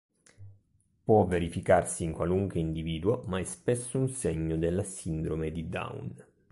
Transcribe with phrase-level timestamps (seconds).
[1.03, 6.25] Può verificarsi in qualunque individuo, ma è spesso un segno della sindrome di Down.